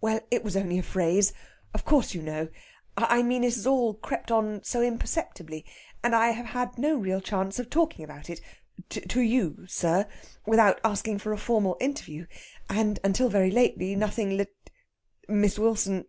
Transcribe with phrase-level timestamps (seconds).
[0.00, 1.32] "Well, it was only a phrase.
[1.74, 2.48] Of course you know.
[2.96, 5.64] I mean it has all crept on so imperceptibly.
[6.02, 8.40] And I have had no real chance of talking about it
[8.88, 10.08] to you, sir
[10.44, 12.26] without asking for a formal interview.
[12.68, 14.48] And until very lately nothing Læt
[15.28, 16.06] Miss Wilson...."